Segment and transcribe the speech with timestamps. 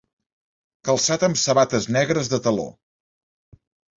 [0.87, 2.65] Calçat amb sabates negres de taló.